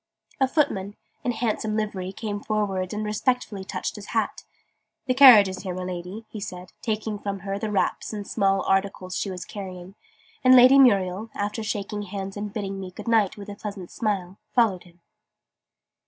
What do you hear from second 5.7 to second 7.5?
my Lady," he said, taking from